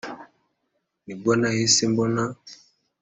[1.05, 2.23] nibwo nahise mbona,